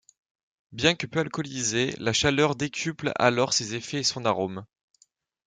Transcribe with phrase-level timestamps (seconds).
[0.71, 4.65] Bien que peu alcoolisé, la chaleur décuple alors ses effets et son arôme.